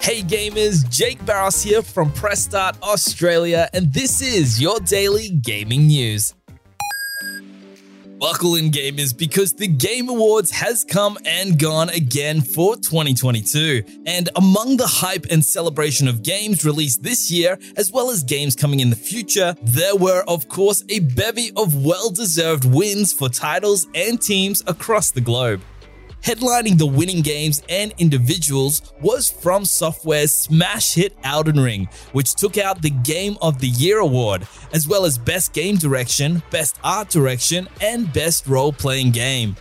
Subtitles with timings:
[0.00, 5.88] Hey gamers, Jake Barros here from Press Start Australia, and this is your daily gaming
[5.88, 6.34] news.
[8.18, 13.82] Buckle in, gamers, because the Game Awards has come and gone again for 2022.
[14.06, 18.56] And among the hype and celebration of games released this year, as well as games
[18.56, 23.28] coming in the future, there were, of course, a bevy of well deserved wins for
[23.28, 25.60] titles and teams across the globe.
[26.22, 32.58] Headlining the winning games and individuals was From Software's smash hit Elden Ring, which took
[32.58, 37.08] out the Game of the Year award, as well as Best Game Direction, Best Art
[37.08, 39.56] Direction, and Best Role Playing Game.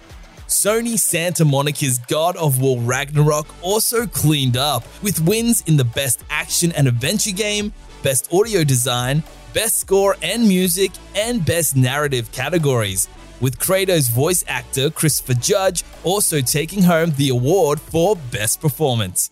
[0.47, 6.23] Sony Santa Monica's God of War Ragnarok also cleaned up, with wins in the Best
[6.29, 7.71] Action and Adventure Game,
[8.01, 13.07] Best Audio Design, Best Score and Music, and Best Narrative categories
[13.41, 19.31] with Kratos voice actor Christopher Judge also taking home the award for Best Performance.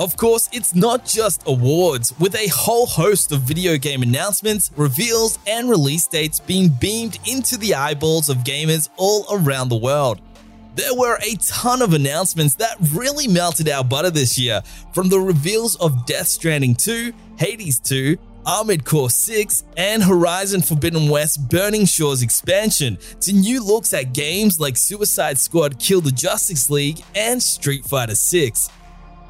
[0.00, 5.38] Of course, it's not just awards, with a whole host of video game announcements, reveals,
[5.46, 10.20] and release dates being beamed into the eyeballs of gamers all around the world.
[10.74, 15.20] There were a ton of announcements that really melted our butter this year, from the
[15.20, 18.16] reveals of Death Stranding 2, Hades 2,
[18.46, 24.60] Armored Core 6, and Horizon Forbidden West Burning Shores expansion to new looks at games
[24.60, 28.68] like Suicide Squad Kill the Justice League and Street Fighter 6.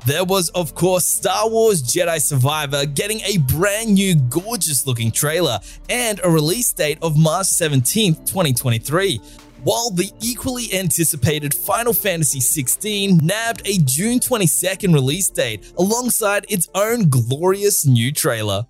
[0.06, 5.60] There was, of course, Star Wars Jedi Survivor getting a brand new, gorgeous looking trailer
[5.88, 9.18] and a release date of March 17, 2023.
[9.62, 16.68] While the equally anticipated Final Fantasy XVI nabbed a June 22nd release date alongside its
[16.74, 18.66] own glorious new trailer.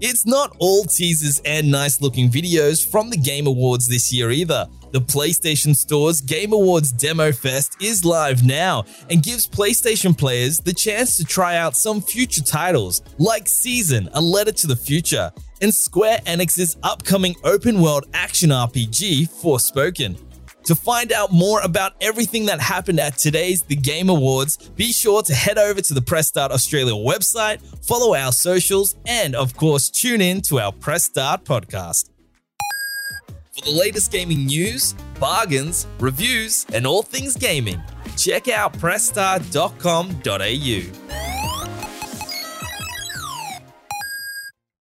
[0.00, 4.68] It's not all teasers and nice looking videos from the Game Awards this year either.
[4.92, 10.72] The PlayStation Store's Game Awards Demo Fest is live now and gives PlayStation players the
[10.72, 15.74] chance to try out some future titles, like Season, A Letter to the Future, and
[15.74, 20.27] Square Enix's upcoming open world action RPG, Forspoken.
[20.64, 25.22] To find out more about everything that happened at today's The Game Awards, be sure
[25.22, 29.88] to head over to the Press Start Australia website, follow our socials, and of course,
[29.88, 32.10] tune in to our Press Start podcast.
[33.56, 37.82] For the latest gaming news, bargains, reviews, and all things gaming,
[38.16, 41.17] check out pressstart.com.au.